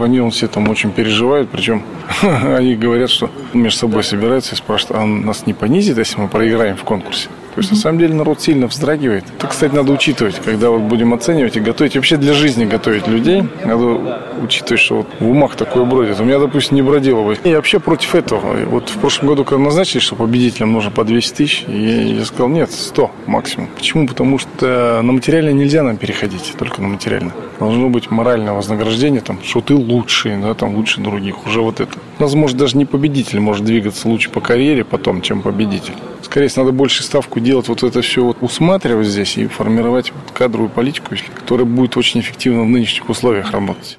Они 0.00 0.20
он 0.20 0.30
все 0.30 0.48
там 0.48 0.68
очень 0.68 0.92
переживают, 0.92 1.50
причем 1.50 1.82
они 2.22 2.74
говорят, 2.74 3.10
что 3.10 3.30
между 3.52 3.78
собой 3.78 4.02
собираются 4.02 4.54
и 4.54 4.58
спрашивают, 4.58 4.98
а 4.98 5.02
он 5.04 5.22
нас 5.22 5.46
не 5.46 5.54
понизит, 5.54 5.98
если 5.98 6.20
мы 6.20 6.28
проиграем 6.28 6.76
в 6.76 6.84
конкурсе? 6.84 7.28
То 7.60 7.64
есть, 7.64 7.72
на 7.72 7.76
самом 7.76 7.98
деле, 7.98 8.14
народ 8.14 8.40
сильно 8.40 8.68
вздрагивает. 8.68 9.24
Это, 9.36 9.46
кстати, 9.46 9.74
надо 9.74 9.92
учитывать, 9.92 10.40
когда 10.42 10.70
вот 10.70 10.80
будем 10.80 11.12
оценивать 11.12 11.58
и 11.58 11.60
готовить, 11.60 11.94
вообще 11.94 12.16
для 12.16 12.32
жизни 12.32 12.64
готовить 12.64 13.06
людей, 13.06 13.42
надо 13.66 14.18
учитывать, 14.42 14.80
что 14.80 14.96
вот 14.96 15.08
в 15.20 15.28
умах 15.28 15.56
такое 15.56 15.84
бродит. 15.84 16.18
У 16.20 16.24
меня, 16.24 16.38
допустим, 16.38 16.76
не 16.76 16.80
бродило 16.80 17.22
бы. 17.22 17.36
Я 17.44 17.56
вообще 17.56 17.78
против 17.78 18.14
этого. 18.14 18.64
Вот 18.64 18.88
в 18.88 18.96
прошлом 18.96 19.28
году, 19.28 19.44
когда 19.44 19.62
назначили, 19.62 20.00
что 20.00 20.16
победителям 20.16 20.72
нужно 20.72 20.90
по 20.90 21.04
200 21.04 21.36
тысяч, 21.36 21.64
я, 21.68 22.00
я 22.00 22.24
сказал, 22.24 22.48
нет, 22.48 22.72
100 22.72 23.10
максимум. 23.26 23.68
Почему? 23.76 24.08
Потому 24.08 24.38
что 24.38 25.02
на 25.02 25.12
материальное 25.12 25.52
нельзя 25.52 25.82
нам 25.82 25.98
переходить, 25.98 26.54
только 26.58 26.80
на 26.80 26.88
материальное. 26.88 27.34
Должно 27.58 27.90
быть 27.90 28.10
моральное 28.10 28.54
вознаграждение, 28.54 29.20
там, 29.20 29.38
что 29.44 29.60
ты 29.60 29.74
лучший, 29.74 30.38
да, 30.40 30.54
там, 30.54 30.76
лучше 30.76 31.02
других. 31.02 31.44
Уже 31.44 31.60
вот 31.60 31.80
это. 31.80 31.92
У 32.18 32.22
нас, 32.22 32.32
может, 32.32 32.56
даже 32.56 32.78
не 32.78 32.86
победитель 32.86 33.38
может 33.40 33.66
двигаться 33.66 34.08
лучше 34.08 34.30
по 34.30 34.40
карьере 34.40 34.82
потом, 34.82 35.20
чем 35.20 35.42
победитель. 35.42 35.92
Скорее 36.22 36.48
надо 36.56 36.70
больше 36.70 37.02
ставку 37.02 37.40
делать 37.40 37.49
вот 37.54 37.82
это 37.82 38.02
все 38.02 38.24
вот 38.24 38.38
усматривать 38.40 39.06
здесь 39.06 39.36
и 39.36 39.46
формировать 39.46 40.12
вот 40.12 40.32
кадровую 40.32 40.70
политику, 40.70 41.14
которая 41.34 41.66
будет 41.66 41.96
очень 41.96 42.20
эффективно 42.20 42.62
в 42.62 42.68
нынешних 42.68 43.08
условиях 43.08 43.50
работать. 43.52 43.98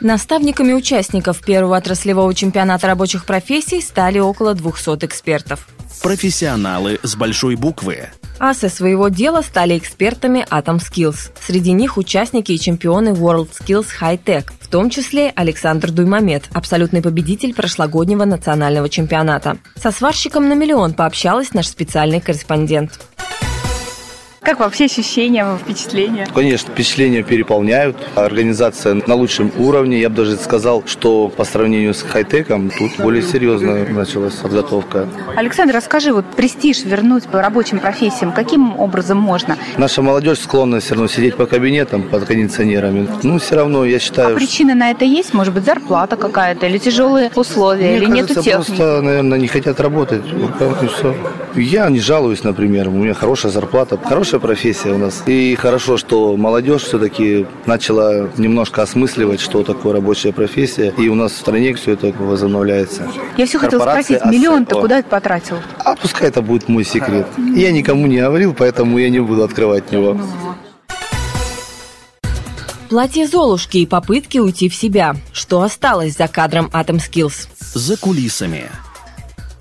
Наставниками 0.00 0.72
участников 0.72 1.40
первого 1.40 1.76
отраслевого 1.76 2.32
чемпионата 2.32 2.86
рабочих 2.86 3.24
профессий 3.24 3.80
стали 3.80 4.20
около 4.20 4.54
200 4.54 5.04
экспертов. 5.04 5.68
Профессионалы 6.02 7.00
с 7.02 7.16
большой 7.16 7.56
буквы. 7.56 8.08
Асы 8.38 8.68
своего 8.68 9.08
дела 9.08 9.42
стали 9.42 9.76
экспертами 9.76 10.46
Atom 10.48 10.78
Skills. 10.78 11.32
Среди 11.44 11.72
них 11.72 11.96
участники 11.96 12.52
и 12.52 12.58
чемпионы 12.58 13.08
World 13.08 13.50
Skills 13.50 13.88
High 14.00 14.22
Tech, 14.22 14.52
в 14.60 14.68
том 14.68 14.90
числе 14.90 15.32
Александр 15.34 15.90
Дуймамед, 15.90 16.44
абсолютный 16.52 17.02
победитель 17.02 17.52
прошлогоднего 17.52 18.24
национального 18.24 18.88
чемпионата. 18.88 19.58
Со 19.74 19.90
сварщиком 19.90 20.48
на 20.48 20.54
миллион 20.54 20.92
пообщалась 20.94 21.52
наш 21.52 21.66
специальный 21.66 22.20
корреспондент. 22.20 23.07
Как 24.48 24.60
вообще 24.60 24.86
ощущения, 24.86 25.46
впечатления? 25.58 26.26
Конечно, 26.34 26.72
впечатления 26.72 27.22
переполняют. 27.22 27.98
Организация 28.14 28.94
на 29.06 29.14
лучшем 29.14 29.52
уровне. 29.58 30.00
Я 30.00 30.08
бы 30.08 30.16
даже 30.16 30.36
сказал, 30.36 30.82
что 30.86 31.28
по 31.28 31.44
сравнению 31.44 31.92
с 31.92 32.00
хай-теком 32.00 32.70
тут 32.70 32.92
более 32.96 33.22
серьезно 33.22 33.84
началась 33.90 34.32
подготовка. 34.36 35.06
Александр, 35.36 35.74
расскажи, 35.74 36.14
вот 36.14 36.24
престиж 36.34 36.82
вернуть 36.86 37.24
по 37.24 37.42
рабочим 37.42 37.78
профессиям, 37.78 38.32
каким 38.32 38.80
образом 38.80 39.18
можно? 39.18 39.58
Наша 39.76 40.00
молодежь 40.00 40.38
склонна 40.38 40.80
все 40.80 40.94
равно 40.94 41.08
сидеть 41.08 41.36
по 41.36 41.44
кабинетам 41.44 42.04
под 42.04 42.24
кондиционерами. 42.24 43.06
Ну, 43.22 43.38
все 43.38 43.56
равно, 43.56 43.84
я 43.84 43.98
считаю... 43.98 44.32
А 44.32 44.34
причина 44.34 44.74
на 44.74 44.92
это 44.92 45.04
есть? 45.04 45.34
Может 45.34 45.52
быть, 45.52 45.66
зарплата 45.66 46.16
какая-то 46.16 46.64
или 46.64 46.78
тяжелые 46.78 47.30
условия, 47.34 47.88
Мне 47.88 47.96
или 47.98 48.04
кажется, 48.06 48.22
нету 48.32 48.42
техники? 48.42 48.66
просто, 48.68 49.02
наверное, 49.02 49.38
не 49.38 49.48
хотят 49.48 49.78
работать. 49.78 50.22
Вот 50.32 50.82
и 50.82 50.86
все. 50.86 51.14
Я 51.54 51.90
не 51.90 52.00
жалуюсь, 52.00 52.44
например. 52.44 52.88
У 52.88 52.92
меня 52.92 53.12
хорошая 53.12 53.52
зарплата, 53.52 53.98
хорошая 54.02 54.37
профессия 54.38 54.92
у 54.92 54.98
нас. 54.98 55.22
И 55.26 55.54
хорошо, 55.56 55.96
что 55.96 56.36
молодежь 56.36 56.82
все-таки 56.82 57.46
начала 57.66 58.28
немножко 58.36 58.82
осмысливать, 58.82 59.40
что 59.40 59.62
такое 59.62 59.94
рабочая 59.94 60.32
профессия. 60.32 60.92
И 60.96 61.08
у 61.08 61.14
нас 61.14 61.32
в 61.32 61.36
стране 61.36 61.74
все 61.74 61.92
это 61.92 62.12
возобновляется. 62.18 63.08
Я 63.36 63.46
все 63.46 63.58
хотела 63.58 63.80
Корпорации 63.80 64.16
спросить, 64.16 64.38
миллион-то 64.38 64.80
куда 64.80 64.98
это 64.98 65.08
потратил? 65.08 65.56
А 65.78 65.94
пускай 65.96 66.28
это 66.28 66.42
будет 66.42 66.68
мой 66.68 66.84
секрет. 66.84 67.26
Я 67.54 67.72
никому 67.72 68.06
не 68.06 68.18
говорил, 68.18 68.54
поэтому 68.54 68.98
я 68.98 69.10
не 69.10 69.20
буду 69.20 69.44
открывать 69.44 69.90
его. 69.92 70.16
Платье 72.88 73.26
Золушки 73.26 73.78
и 73.78 73.86
попытки 73.86 74.38
уйти 74.38 74.70
в 74.70 74.74
себя. 74.74 75.14
Что 75.32 75.60
осталось 75.60 76.16
за 76.16 76.26
кадром 76.26 76.70
Atom 76.72 76.96
Skills? 76.96 77.48
За 77.74 77.98
кулисами. 77.98 78.70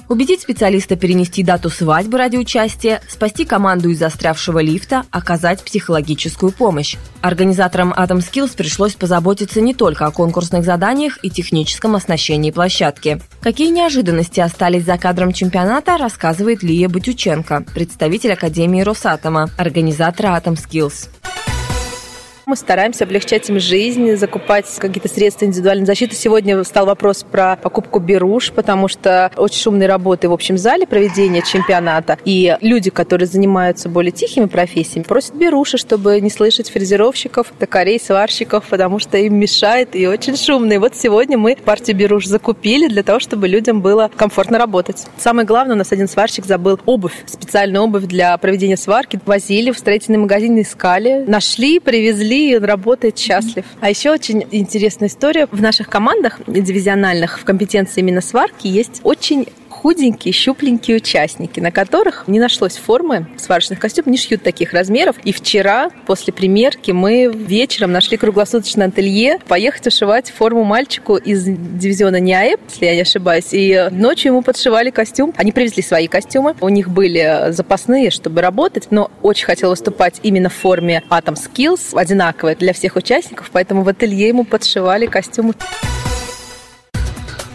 Убедить 0.10 0.42
специалиста 0.42 0.96
перенести 0.96 1.44
дату 1.44 1.70
свадьбы 1.70 2.18
ради 2.18 2.38
участия, 2.38 3.02
спасти 3.10 3.44
команду 3.44 3.90
из 3.90 4.00
застрявшего 4.00 4.60
лифта, 4.60 5.04
оказать 5.12 5.64
психологическую 5.64 6.54
помощь. 6.54 6.96
Организаторам 7.22 7.92
Atom 7.92 8.20
Skills 8.20 8.56
пришлось 8.56 8.96
позаботиться 8.96 9.60
не 9.60 9.74
только 9.74 10.06
о 10.06 10.12
конкурсных 10.12 10.64
заданиях 10.64 11.20
и 11.24 11.30
техническом 11.30 11.96
оснащении 11.96 12.52
площадки. 12.52 13.20
Какие 13.42 13.70
неожиданности 13.70 14.40
остались 14.40 14.86
за 14.86 14.98
кадром 14.98 15.34
чемпионата, 15.34 15.98
рассказывает 15.98 16.64
Лия 16.64 16.88
Батюченко, 16.88 17.66
представитель 17.74 18.34
Академии 18.34 18.82
Росатома, 18.82 19.50
организатора 19.58 20.40
Atom 20.40 20.56
Skills. 20.56 21.10
Мы 22.48 22.56
стараемся 22.56 23.04
облегчать 23.04 23.50
им 23.50 23.60
жизнь, 23.60 24.16
закупать 24.16 24.74
какие-то 24.78 25.10
средства 25.10 25.44
индивидуальной 25.44 25.86
защиты. 25.86 26.16
Сегодня 26.16 26.64
стал 26.64 26.86
вопрос 26.86 27.26
про 27.30 27.58
покупку 27.58 28.00
беруш, 28.00 28.54
потому 28.54 28.88
что 28.88 29.30
очень 29.36 29.60
шумные 29.60 29.90
работы 29.90 30.30
в 30.30 30.32
общем 30.32 30.58
зале 30.58 30.88
проведения 30.88 31.42
чемпионата. 31.42 32.18
И 32.24 32.56
люди, 32.62 32.90
которые 32.90 33.28
занимаются 33.28 33.90
более 33.90 34.14
тихими 34.14 34.46
профессиями, 34.46 35.04
просят 35.04 35.36
беруши, 35.36 35.78
чтобы 35.78 36.22
не 36.22 36.30
слышать 36.30 36.70
фрезеровщиков, 36.70 37.52
токарей, 37.60 38.00
сварщиков, 38.00 38.64
потому 38.70 39.00
что 39.00 39.18
им 39.18 39.36
мешает 39.36 39.94
и 39.94 40.08
очень 40.08 40.38
шумно. 40.38 40.72
И 40.72 40.78
вот 40.78 40.96
сегодня 40.96 41.38
мы 41.38 41.58
партию 41.58 41.98
беруш 41.98 42.28
закупили 42.28 42.88
для 42.88 43.04
того, 43.04 43.20
чтобы 43.20 43.50
людям 43.50 43.82
было 43.82 44.10
комфортно 44.16 44.58
работать. 44.58 45.06
Самое 45.18 45.46
главное, 45.46 45.76
у 45.76 45.78
нас 45.78 45.92
один 45.92 46.08
сварщик 46.08 46.46
забыл 46.46 46.80
обувь, 46.86 47.26
специальную 47.26 47.84
обувь 47.84 48.06
для 48.06 48.38
проведения 48.38 48.78
сварки. 48.78 49.20
Возили 49.26 49.72
в 49.72 49.78
строительный 49.78 50.20
магазин, 50.20 50.58
искали, 50.62 51.26
нашли, 51.28 51.82
привезли, 51.82 52.37
и 52.38 52.58
работает 52.58 53.18
счастлив. 53.18 53.66
А 53.82 53.90
еще 53.90 54.12
очень 54.12 54.46
интересная 54.52 55.10
история. 55.10 55.48
В 55.52 55.62
наших 55.62 55.90
командах 55.90 56.40
дивизиональных 56.48 57.40
в 57.40 57.44
компетенции 57.44 58.02
именно 58.02 58.22
сварки 58.22 58.68
есть 58.68 59.02
очень 59.04 59.48
худенькие, 59.78 60.34
щупленькие 60.34 60.98
участники, 60.98 61.60
на 61.60 61.72
которых 61.72 62.24
не 62.28 62.40
нашлось 62.40 62.78
формы 62.78 63.28
сварочных 63.38 63.80
костюмов, 63.80 64.08
не 64.08 64.18
шьют 64.18 64.42
таких 64.42 64.74
размеров. 64.74 65.16
И 65.24 65.32
вчера, 65.32 65.90
после 66.06 66.34
примерки, 66.34 66.92
мы 66.92 67.32
вечером 67.34 67.92
нашли 67.92 68.18
круглосуточное 68.18 68.88
ателье 68.88 69.40
поехать 69.48 69.88
ушивать 69.88 70.32
форму 70.32 70.64
мальчику 70.64 71.16
из 71.16 71.44
дивизиона 71.46 72.20
НИАЭП, 72.20 72.60
если 72.70 72.86
я 72.86 72.96
не 72.96 73.02
ошибаюсь. 73.02 73.50
И 73.52 73.90
ночью 73.92 74.32
ему 74.32 74.42
подшивали 74.42 74.90
костюм. 74.90 75.34
Они 75.38 75.52
привезли 75.52 75.84
свои 75.84 76.08
костюмы. 76.08 76.56
У 76.60 76.70
них 76.70 76.90
были 76.90 77.52
запасные, 77.52 78.10
чтобы 78.10 78.42
работать, 78.42 78.88
но 78.90 79.12
очень 79.22 79.46
хотел 79.46 79.70
выступать 79.70 80.20
именно 80.24 80.50
в 80.50 80.54
форме 80.54 81.04
Atom 81.10 81.36
Skills, 81.36 81.98
одинаковая 81.98 82.56
для 82.56 82.74
всех 82.74 82.96
участников, 82.96 83.50
поэтому 83.52 83.84
в 83.84 83.90
ателье 83.90 84.28
ему 84.28 84.44
подшивали 84.44 85.06
костюмы. 85.06 85.54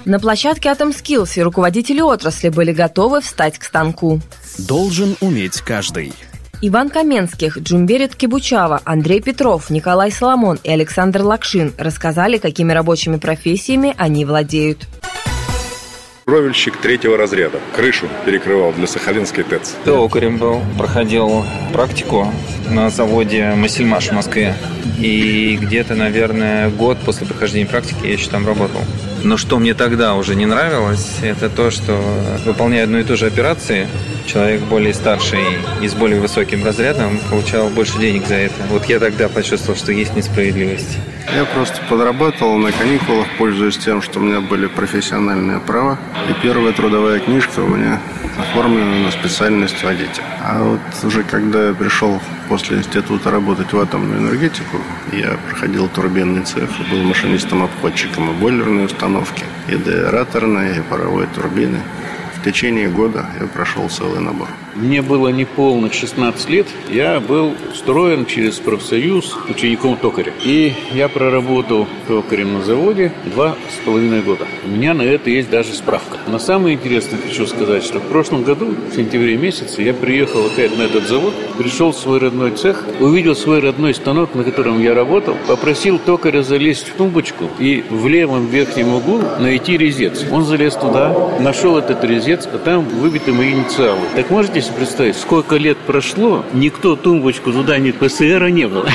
На 0.05 0.19
площадке 0.19 0.69
Atom 0.69 0.91
Skills 0.91 1.39
и 1.39 1.43
руководители 1.43 2.01
отрасли 2.01 2.49
были 2.49 2.73
готовы 2.73 3.21
встать 3.21 3.59
к 3.59 3.65
станку. 3.65 4.21
Должен 4.59 5.17
уметь 5.21 5.61
каждый. 5.61 6.13
Иван 6.61 6.91
Каменских, 6.91 7.59
Джумберит 7.59 8.17
Кибучава, 8.17 8.81
Андрей 8.85 9.21
Петров, 9.21 9.71
Николай 9.71 10.11
Соломон 10.11 10.59
и 10.63 10.71
Александр 10.71 11.23
Лакшин 11.23 11.73
рассказали, 11.79 12.39
какими 12.39 12.73
рабочими 12.73 13.17
профессиями 13.17 13.95
они 13.97 14.25
владеют. 14.25 14.89
Кровельщик 16.25 16.77
третьего 16.79 17.17
разряда. 17.17 17.61
Крышу 17.75 18.09
перекрывал 18.25 18.73
для 18.73 18.87
Сахалинской 18.87 19.45
ТЭЦ. 19.45 19.75
Токарем 19.85 20.39
был. 20.39 20.61
Проходил 20.79 21.45
практику 21.73 22.33
на 22.71 22.91
заводе 22.91 23.55
«Масельмаш» 23.55 24.09
в 24.09 24.13
Москве. 24.13 24.55
И 24.99 25.59
где-то, 25.61 25.95
наверное, 25.95 26.71
год 26.71 26.99
после 27.05 27.27
прохождения 27.27 27.67
практики 27.67 28.07
я 28.07 28.13
еще 28.13 28.31
там 28.31 28.47
работал. 28.47 28.81
Но 29.25 29.37
что 29.37 29.59
мне 29.59 29.75
тогда 29.75 30.15
уже 30.15 30.35
не 30.35 30.47
нравилось, 30.47 31.19
это 31.23 31.49
то, 31.49 31.71
что 31.71 31.93
выполняя 32.45 32.85
одну 32.85 32.99
и 32.99 33.05
ту 33.05 33.17
же 33.17 33.27
операции, 33.27 33.89
человек 34.27 34.63
более 34.63 34.95
старший 34.95 35.45
и 35.81 35.89
с 35.89 35.95
более 35.95 36.21
высоким 36.21 36.65
разрядом 36.65 37.19
получал 37.31 37.69
больше 37.69 37.99
денег 37.99 38.27
за 38.27 38.35
это. 38.35 38.55
Вот 38.69 38.87
я 38.87 38.99
тогда 38.99 39.29
почувствовал, 39.29 39.79
что 39.79 39.93
есть 39.93 40.17
несправедливость. 40.17 40.99
Я 41.35 41.45
просто 41.45 41.81
подработал 41.89 42.57
на 42.57 42.73
каникулах, 42.73 43.27
пользуясь 43.39 43.79
тем, 43.79 44.03
что 44.03 44.19
у 44.19 44.23
меня 44.23 44.41
были 44.41 44.67
профессиональные 44.67 45.61
права. 45.61 45.99
И 46.29 46.35
первая 46.43 46.73
трудовая 46.73 47.21
книжка 47.21 47.61
у 47.61 47.69
меня 47.69 48.01
оформлена 48.39 49.05
на 49.05 49.11
специальность 49.11 49.83
водителя. 49.85 50.25
А 50.43 50.63
вот 50.63 50.81
уже 51.05 51.23
когда 51.23 51.69
я 51.69 51.75
пришел 51.75 52.21
после 52.53 52.77
института 52.77 53.31
работать 53.31 53.73
в 53.73 53.79
атомную 53.79 54.21
энергетику, 54.21 54.77
я 55.11 55.39
проходил 55.49 55.89
турбинный 55.89 56.45
цех 56.45 56.69
был 56.91 57.03
машинистом-обходчиком 57.03 58.31
и 58.31 58.35
бойлерной 58.35 58.85
установки, 58.85 59.45
и 59.69 59.77
деаэраторной, 59.77 60.77
и 60.77 60.83
паровой 60.83 61.27
турбины. 61.35 61.81
В 62.43 62.45
течение 62.45 62.89
года 62.89 63.25
я 63.41 63.47
прошел 63.47 63.89
целый 63.89 64.19
набор. 64.19 64.49
Мне 64.75 65.01
было 65.01 65.29
не 65.29 65.45
полных 65.45 65.93
16 65.93 66.49
лет. 66.51 66.67
Я 66.91 67.21
был 67.21 67.53
устроен 67.71 68.27
через 68.27 68.59
профсоюз 68.59 69.37
учеником 69.49 69.97
токаря. 69.97 70.33
И 70.43 70.73
я 70.93 71.09
проработал 71.09 71.87
токарем 72.09 72.55
на 72.55 72.63
заводе 72.65 73.13
два 73.27 73.55
с 73.71 73.85
половиной 73.85 74.23
года. 74.23 74.47
У 74.65 74.69
меня 74.69 74.93
на 74.93 75.03
это 75.03 75.31
есть 75.31 75.51
даже 75.51 75.73
справка. 75.73 76.19
Но 76.27 76.41
самое 76.41 76.75
интересное 76.75 77.21
хочу 77.21 77.47
сказать, 77.47 77.85
что 77.85 78.01
в 78.01 78.09
прошлом 78.09 78.43
году, 78.43 78.75
в 78.91 78.97
сентябре 78.97 79.37
месяце, 79.37 79.83
я 79.83 79.95
приехал 79.95 80.45
опять 80.47 80.77
на 80.77 80.83
этот 80.83 81.07
завод, 81.07 81.35
пришел 81.59 81.93
в 81.93 81.97
свой 81.97 82.19
родной 82.19 82.51
цех, 82.53 82.85
увидел 82.99 83.37
свой 83.37 83.61
родной 83.61 83.95
станок, 83.95 84.35
на 84.35 84.43
котором 84.43 84.83
я 84.83 84.95
работал, 84.95 85.37
попросил 85.47 86.01
токаря 86.01 86.43
залезть 86.43 86.89
в 86.89 86.95
тумбочку 86.95 87.49
и 87.61 87.85
в 87.89 88.09
левом 88.09 88.47
верхнем 88.47 88.95
углу 88.95 89.21
найти 89.39 89.77
резец. 89.77 90.25
Он 90.31 90.45
залез 90.45 90.75
туда, 90.75 91.39
нашел 91.39 91.77
этот 91.77 92.03
резец, 92.03 92.32
а 92.53 92.59
там 92.59 92.85
выбиты 92.85 93.33
мои 93.33 93.53
инициалы. 93.53 94.01
Так 94.15 94.31
можете 94.31 94.63
себе 94.63 94.77
представить, 94.77 95.17
сколько 95.17 95.57
лет 95.57 95.77
прошло, 95.79 96.45
никто 96.53 96.97
тумбочку 96.97 97.53
туда 97.53 97.79
не 97.79 97.93
ПСРа 97.93 98.47
не 98.47 98.67
было. 98.67 98.89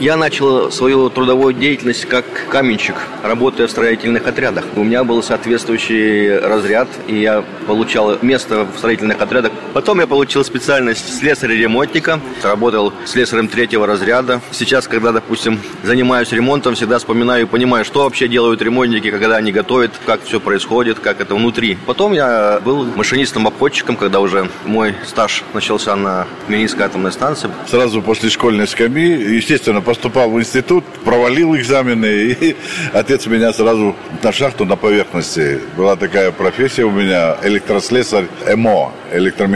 Я 0.00 0.16
начал 0.16 0.70
свою 0.70 1.08
трудовую 1.10 1.54
деятельность 1.54 2.06
как 2.06 2.24
каменщик, 2.48 2.96
работая 3.22 3.66
в 3.66 3.70
строительных 3.70 4.26
отрядах. 4.26 4.64
У 4.76 4.82
меня 4.82 5.04
был 5.04 5.22
соответствующий 5.22 6.38
разряд, 6.38 6.88
и 7.06 7.20
я 7.20 7.44
получал 7.66 8.18
место 8.22 8.66
в 8.74 8.78
строительных 8.78 9.20
отрядах. 9.20 9.52
Потом 9.74 9.98
я 9.98 10.06
получил 10.06 10.44
специальность 10.44 11.18
слесаря-ремонтника, 11.18 12.20
работал 12.44 12.92
слесарем 13.06 13.48
третьего 13.48 13.88
разряда. 13.88 14.40
Сейчас, 14.52 14.86
когда, 14.86 15.10
допустим, 15.10 15.58
занимаюсь 15.82 16.30
ремонтом, 16.30 16.76
всегда 16.76 16.98
вспоминаю 16.98 17.42
и 17.42 17.46
понимаю, 17.46 17.84
что 17.84 18.04
вообще 18.04 18.28
делают 18.28 18.62
ремонтники, 18.62 19.10
когда 19.10 19.36
они 19.36 19.50
готовят, 19.50 19.90
как 20.06 20.22
все 20.22 20.38
происходит, 20.38 21.00
как 21.00 21.20
это 21.20 21.34
внутри. 21.34 21.76
Потом 21.86 22.12
я 22.12 22.60
был 22.64 22.84
машинистом-обходчиком, 22.84 23.96
когда 23.96 24.20
уже 24.20 24.48
мой 24.64 24.94
стаж 25.04 25.42
начался 25.54 25.96
на 25.96 26.28
Мининской 26.46 26.84
атомной 26.84 27.10
станции. 27.10 27.50
Сразу 27.68 28.00
после 28.00 28.30
школьной 28.30 28.68
скамьи, 28.68 29.34
естественно, 29.34 29.80
поступал 29.80 30.30
в 30.30 30.38
институт, 30.38 30.84
провалил 31.04 31.56
экзамены, 31.56 32.06
и 32.06 32.56
отец 32.92 33.26
меня 33.26 33.52
сразу 33.52 33.96
на 34.22 34.32
шахту 34.32 34.66
на 34.66 34.76
поверхности. 34.76 35.58
Была 35.76 35.96
такая 35.96 36.30
профессия 36.30 36.84
у 36.84 36.92
меня, 36.92 37.36
электрослесарь 37.42 38.26
ЭМО, 38.46 38.92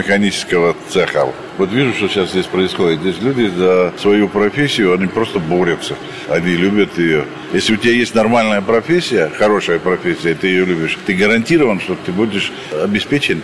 электромеханического 0.09 0.75
цеха. 0.89 1.27
Вот 1.57 1.71
вижу, 1.71 1.93
что 1.93 2.07
сейчас 2.07 2.29
здесь 2.29 2.45
происходит. 2.45 3.01
Здесь 3.01 3.21
люди 3.21 3.47
за 3.55 3.93
свою 3.99 4.27
профессию, 4.27 4.93
они 4.93 5.07
просто 5.07 5.39
борются. 5.39 5.95
Они 6.29 6.51
любят 6.55 6.97
ее. 6.97 7.25
Если 7.53 7.73
у 7.73 7.77
тебя 7.77 7.93
есть 7.93 8.15
нормальная 8.15 8.61
профессия, 8.61 9.29
хорошая 9.37 9.79
профессия, 9.79 10.33
ты 10.35 10.47
ее 10.47 10.65
любишь, 10.65 10.97
ты 11.05 11.13
гарантирован, 11.13 11.79
что 11.79 11.95
ты 12.05 12.11
будешь 12.11 12.51
обеспечен. 12.71 13.41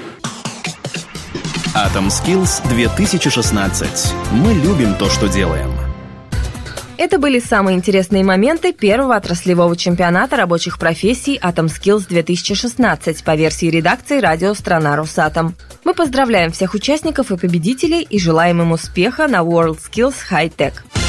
Atom 1.75 2.07
Skills 2.07 2.67
2016. 2.69 4.13
Мы 4.31 4.53
любим 4.53 4.95
то, 4.95 5.09
что 5.09 5.27
делаем. 5.27 5.74
Это 6.97 7.19
были 7.19 7.39
самые 7.39 7.77
интересные 7.77 8.23
моменты 8.23 8.71
первого 8.71 9.15
отраслевого 9.15 9.75
чемпионата 9.75 10.37
рабочих 10.37 10.79
профессий 10.79 11.37
Atom 11.37 11.67
Skills 11.67 12.07
2016 12.07 13.23
по 13.23 13.35
версии 13.35 13.65
редакции 13.65 14.21
радио 14.21 14.53
«Страна 14.53 14.95
Росатом». 14.95 15.55
Мы 15.83 15.93
поздравляем 15.93 16.51
всех 16.51 16.73
участников 16.73 17.31
и 17.31 17.37
победителей 17.37 18.01
и 18.01 18.17
желаем 18.17 18.61
им 18.61 18.71
успеха 18.71 19.27
на 19.27 19.39
World 19.39 19.79
Skills 19.79 20.15
High 20.31 20.53
Tech. 20.55 21.04